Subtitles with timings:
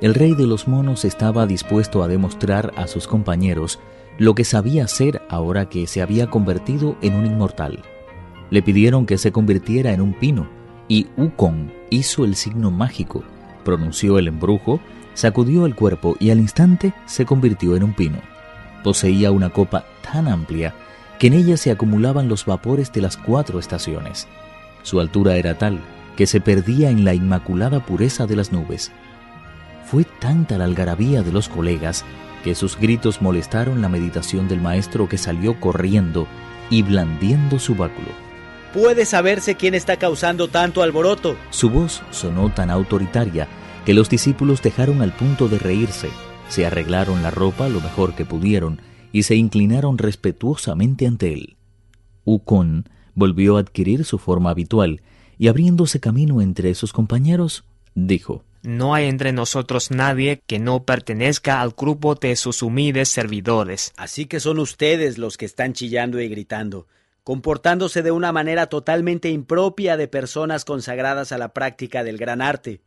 [0.00, 3.80] el rey de los monos estaba dispuesto a demostrar a sus compañeros
[4.18, 7.82] lo que sabía hacer ahora que se había convertido en un inmortal.
[8.50, 10.48] Le pidieron que se convirtiera en un pino
[10.88, 13.22] y Wukong hizo el signo mágico,
[13.64, 14.80] pronunció el embrujo,
[15.14, 18.18] sacudió el cuerpo y al instante se convirtió en un pino.
[18.82, 20.74] Poseía una copa tan amplia
[21.18, 24.28] que en ella se acumulaban los vapores de las cuatro estaciones.
[24.82, 25.80] Su altura era tal
[26.16, 28.90] que se perdía en la inmaculada pureza de las nubes.
[29.90, 32.04] Fue tanta la algarabía de los colegas
[32.44, 36.26] que sus gritos molestaron la meditación del maestro que salió corriendo
[36.68, 38.08] y blandiendo su báculo.
[38.74, 41.36] ¿Puede saberse quién está causando tanto alboroto?
[41.48, 43.48] Su voz sonó tan autoritaria
[43.86, 46.10] que los discípulos dejaron al punto de reírse,
[46.50, 51.56] se arreglaron la ropa lo mejor que pudieron y se inclinaron respetuosamente ante él.
[52.24, 55.00] Ukon volvió a adquirir su forma habitual
[55.38, 61.60] y abriéndose camino entre sus compañeros, dijo, No hay entre nosotros nadie que no pertenezca
[61.60, 63.92] al grupo de sus humildes servidores.
[63.96, 66.86] Así que son ustedes los que están chillando y gritando,
[67.22, 72.80] comportándose de una manera totalmente impropia de personas consagradas a la práctica del gran arte.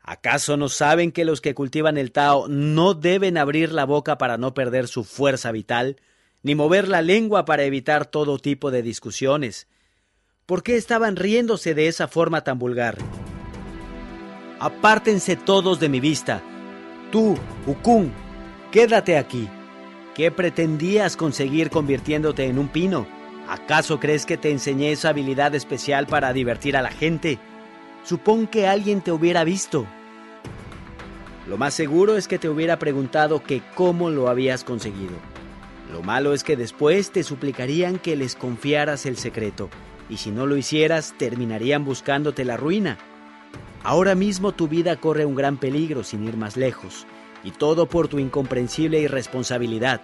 [0.00, 4.36] ¿Acaso no saben que los que cultivan el Tao no deben abrir la boca para
[4.36, 5.96] no perder su fuerza vital,
[6.42, 9.66] ni mover la lengua para evitar todo tipo de discusiones?
[10.44, 12.98] ¿Por qué estaban riéndose de esa forma tan vulgar?
[14.60, 16.42] Apártense todos de mi vista.
[17.10, 18.12] Tú, Ukun,
[18.70, 19.48] quédate aquí.
[20.14, 23.06] ¿Qué pretendías conseguir convirtiéndote en un pino?
[23.48, 27.38] ¿Acaso crees que te enseñé esa habilidad especial para divertir a la gente?
[28.04, 29.86] Supón que alguien te hubiera visto.
[31.48, 35.14] Lo más seguro es que te hubiera preguntado que cómo lo habías conseguido.
[35.92, 39.68] Lo malo es que después te suplicarían que les confiaras el secreto,
[40.08, 42.98] y si no lo hicieras terminarían buscándote la ruina.
[43.84, 47.06] Ahora mismo tu vida corre un gran peligro sin ir más lejos,
[47.44, 50.00] y todo por tu incomprensible irresponsabilidad.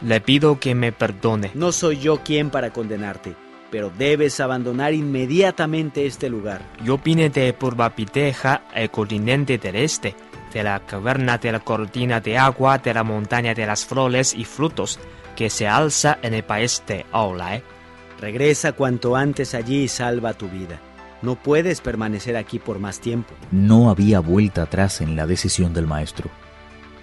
[0.00, 1.50] Le pido que me perdone.
[1.54, 3.34] No soy yo quien para condenarte,
[3.72, 6.62] pero debes abandonar inmediatamente este lugar.
[6.84, 10.14] Yo vine de Purvapiteja, el continente del este,
[10.54, 14.44] de la caverna de la cortina de agua de la montaña de las flores y
[14.44, 15.00] frutos,
[15.34, 17.64] que se alza en el país de Aulai.
[18.20, 20.80] Regresa cuanto antes allí y salva tu vida.
[21.20, 23.34] No puedes permanecer aquí por más tiempo.
[23.50, 26.30] No había vuelta atrás en la decisión del maestro.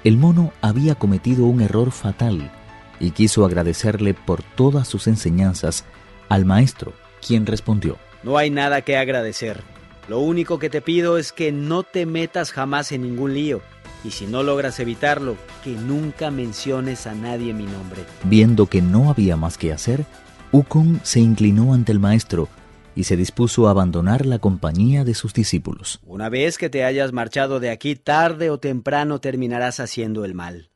[0.04, 2.52] El mono había cometido un error fatal
[3.00, 5.84] y quiso agradecerle por todas sus enseñanzas
[6.30, 6.94] al maestro,
[7.26, 9.62] quien respondió, No hay nada que agradecer.
[10.08, 13.62] Lo único que te pido es que no te metas jamás en ningún lío,
[14.04, 18.02] y si no logras evitarlo, que nunca menciones a nadie mi nombre.
[18.24, 20.06] Viendo que no había más que hacer,
[20.52, 22.48] Ukon se inclinó ante el maestro
[22.96, 26.00] y se dispuso a abandonar la compañía de sus discípulos.
[26.06, 30.70] Una vez que te hayas marchado de aquí, tarde o temprano terminarás haciendo el mal.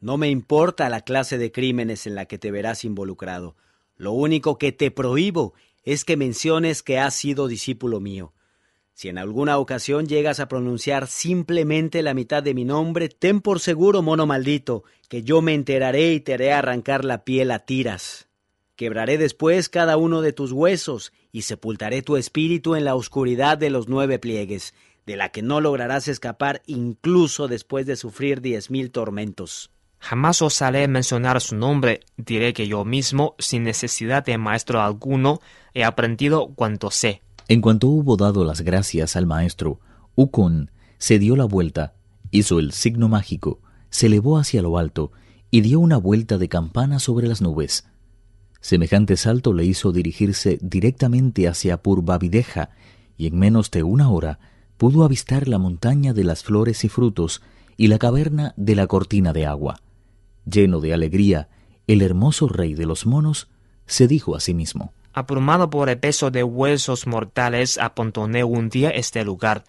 [0.00, 3.56] No me importa la clase de crímenes en la que te verás involucrado.
[3.96, 8.32] Lo único que te prohíbo es que menciones que has sido discípulo mío.
[8.92, 13.58] Si en alguna ocasión llegas a pronunciar simplemente la mitad de mi nombre, ten por
[13.58, 18.23] seguro, mono maldito, que yo me enteraré y te haré arrancar la piel a tiras.
[18.76, 23.70] Quebraré después cada uno de tus huesos y sepultaré tu espíritu en la oscuridad de
[23.70, 24.74] los nueve pliegues,
[25.06, 29.70] de la que no lograrás escapar incluso después de sufrir diez mil tormentos.
[30.00, 35.40] Jamás osaré mencionar su nombre, diré que yo mismo, sin necesidad de maestro alguno,
[35.72, 37.22] he aprendido cuanto sé.
[37.46, 39.78] En cuanto hubo dado las gracias al maestro,
[40.16, 41.94] Ukon se dio la vuelta,
[42.32, 43.60] hizo el signo mágico,
[43.90, 45.12] se elevó hacia lo alto
[45.52, 47.86] y dio una vuelta de campana sobre las nubes.
[48.64, 52.70] Semejante salto le hizo dirigirse directamente hacia Purvavideja
[53.18, 54.38] y en menos de una hora
[54.78, 57.42] pudo avistar la montaña de las flores y frutos
[57.76, 59.82] y la caverna de la cortina de agua.
[60.46, 61.50] Lleno de alegría,
[61.86, 63.48] el hermoso rey de los monos
[63.84, 68.88] se dijo a sí mismo Abrumado por el peso de huesos mortales, apontoné un día
[68.88, 69.64] este lugar.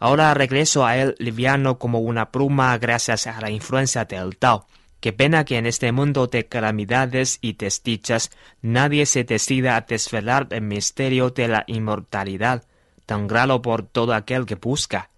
[0.00, 4.66] Ahora regreso a él liviano como una pluma gracias a la influencia del Tao.
[5.00, 8.30] Qué pena que en este mundo de calamidades y desdichas
[8.60, 12.64] nadie se decida a desvelar el misterio de la inmortalidad,
[13.06, 15.08] tan grado por todo aquel que busca.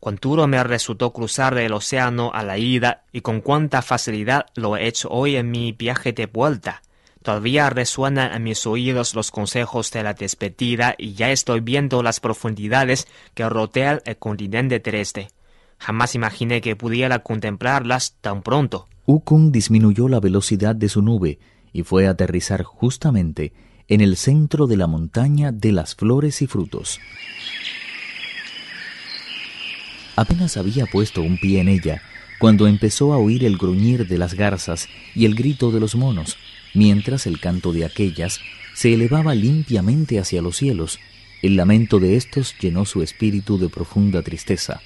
[0.00, 4.76] Cuán duro me resultó cruzar el océano a la ida y con cuánta facilidad lo
[4.76, 6.82] he hecho hoy en mi viaje de vuelta.
[7.22, 12.20] Todavía resuenan en mis oídos los consejos de la despedida y ya estoy viendo las
[12.20, 15.28] profundidades que rodean el continente terrestre.
[15.78, 18.88] Jamás imaginé que pudiera contemplarlas tan pronto.
[19.10, 21.38] Ukon disminuyó la velocidad de su nube
[21.72, 23.54] y fue a aterrizar justamente
[23.88, 27.00] en el centro de la montaña de las flores y frutos.
[30.14, 32.02] Apenas había puesto un pie en ella
[32.38, 36.36] cuando empezó a oír el gruñir de las garzas y el grito de los monos,
[36.74, 38.40] mientras el canto de aquellas
[38.74, 40.98] se elevaba limpiamente hacia los cielos.
[41.40, 44.82] El lamento de éstos llenó su espíritu de profunda tristeza.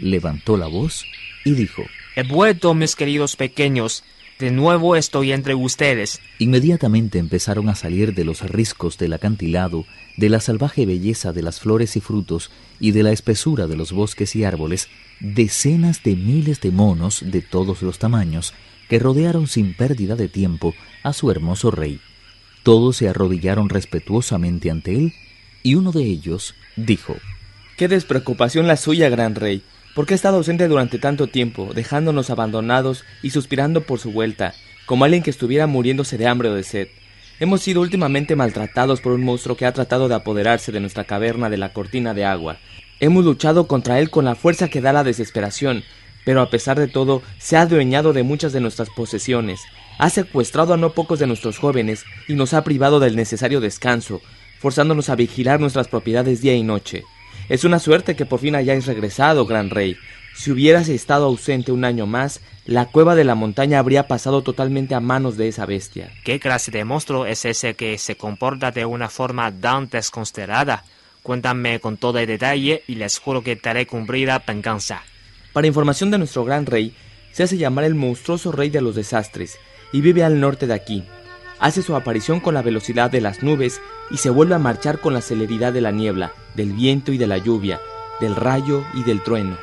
[0.00, 1.04] Levantó la voz
[1.44, 1.84] y dijo,
[2.20, 4.04] He vuelto, mis queridos pequeños,
[4.38, 6.20] de nuevo estoy entre ustedes.
[6.38, 9.86] Inmediatamente empezaron a salir de los riscos del acantilado,
[10.18, 13.92] de la salvaje belleza de las flores y frutos y de la espesura de los
[13.92, 14.90] bosques y árboles,
[15.20, 18.52] decenas de miles de monos de todos los tamaños
[18.90, 22.00] que rodearon sin pérdida de tiempo a su hermoso rey.
[22.64, 25.14] Todos se arrodillaron respetuosamente ante él
[25.62, 27.16] y uno de ellos dijo,
[27.78, 29.62] Qué despreocupación la suya, gran rey.
[29.94, 34.54] ¿Por qué ha estado ausente durante tanto tiempo, dejándonos abandonados y suspirando por su vuelta,
[34.86, 36.88] como alguien que estuviera muriéndose de hambre o de sed?
[37.40, 41.50] Hemos sido últimamente maltratados por un monstruo que ha tratado de apoderarse de nuestra caverna
[41.50, 42.58] de la cortina de agua.
[43.00, 45.82] Hemos luchado contra él con la fuerza que da la desesperación,
[46.24, 49.60] pero a pesar de todo se ha adueñado de muchas de nuestras posesiones,
[49.98, 54.20] ha secuestrado a no pocos de nuestros jóvenes y nos ha privado del necesario descanso,
[54.60, 57.02] forzándonos a vigilar nuestras propiedades día y noche.
[57.50, 59.96] Es una suerte que por fin hayáis regresado, gran rey.
[60.36, 64.94] Si hubieras estado ausente un año más, la cueva de la montaña habría pasado totalmente
[64.94, 66.12] a manos de esa bestia.
[66.22, 70.84] ¿Qué clase de monstruo es ese que se comporta de una forma tan desconsiderada?
[71.24, 75.02] Cuéntame con todo el detalle y les juro que te haré cumplida venganza.
[75.52, 76.94] Para información de nuestro gran rey,
[77.32, 79.58] se hace llamar el monstruoso rey de los desastres
[79.92, 81.02] y vive al norte de aquí.
[81.58, 83.80] Hace su aparición con la velocidad de las nubes
[84.12, 87.26] y se vuelve a marchar con la celeridad de la niebla, del viento y de
[87.26, 87.80] la lluvia,
[88.20, 89.56] del rayo y del trueno.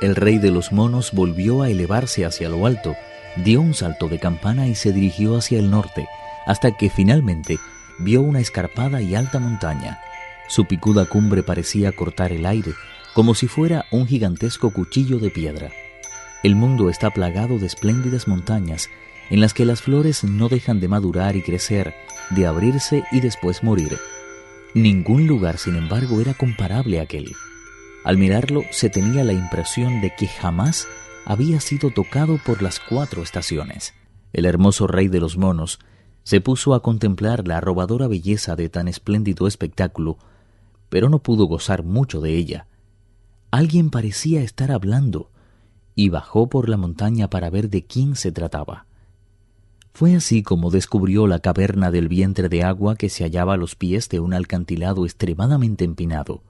[0.00, 2.94] El rey de los monos volvió a elevarse hacia lo alto,
[3.36, 6.06] dio un salto de campana y se dirigió hacia el norte,
[6.46, 7.58] hasta que finalmente
[7.98, 10.00] vio una escarpada y alta montaña.
[10.48, 12.72] Su picuda cumbre parecía cortar el aire,
[13.14, 15.70] como si fuera un gigantesco cuchillo de piedra.
[16.42, 18.90] El mundo está plagado de espléndidas montañas,
[19.30, 21.94] en las que las flores no dejan de madurar y crecer,
[22.30, 23.96] de abrirse y después morir.
[24.74, 27.32] Ningún lugar, sin embargo, era comparable a aquel.
[28.04, 30.88] Al mirarlo se tenía la impresión de que jamás
[31.24, 33.94] había sido tocado por las cuatro estaciones.
[34.32, 35.78] El hermoso rey de los monos
[36.24, 40.18] se puso a contemplar la arrobadora belleza de tan espléndido espectáculo,
[40.88, 42.66] pero no pudo gozar mucho de ella.
[43.52, 45.30] Alguien parecía estar hablando,
[45.94, 48.86] y bajó por la montaña para ver de quién se trataba.
[49.96, 53.76] Fue así como descubrió la caverna del vientre de agua que se hallaba a los
[53.76, 56.42] pies de un alcantilado extremadamente empinado.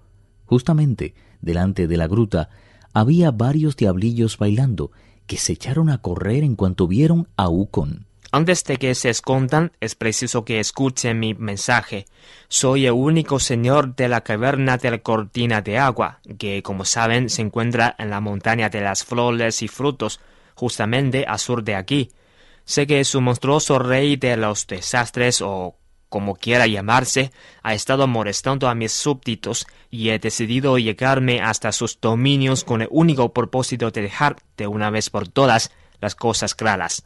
[0.46, 2.48] Justamente delante de la gruta
[2.94, 4.92] había varios diablillos bailando,
[5.26, 8.06] que se echaron a correr en cuanto vieron a Ukon.
[8.32, 12.06] Antes de que se escondan, es preciso que escuchen mi mensaje.
[12.48, 17.28] Soy el único señor de la caverna de la cortina de agua, que, como saben,
[17.28, 20.18] se encuentra en la montaña de las flores y frutos,
[20.54, 22.10] justamente al sur de aquí.
[22.64, 25.76] Sé que su monstruoso rey de los desastres o
[26.14, 27.32] como quiera llamarse,
[27.64, 32.88] ha estado molestando a mis súbditos y he decidido llegarme hasta sus dominios con el
[32.92, 37.02] único propósito de dejar de una vez por todas las cosas claras.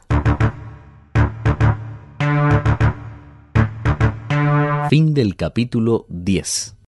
[4.90, 6.74] Fin del capítulo 10